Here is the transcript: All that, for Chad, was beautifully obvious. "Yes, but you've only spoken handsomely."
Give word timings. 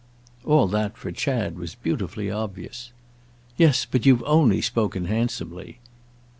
All 0.43 0.65
that, 0.69 0.97
for 0.97 1.11
Chad, 1.11 1.59
was 1.59 1.75
beautifully 1.75 2.31
obvious. 2.31 2.91
"Yes, 3.55 3.85
but 3.85 4.03
you've 4.03 4.23
only 4.23 4.59
spoken 4.59 5.05
handsomely." 5.05 5.77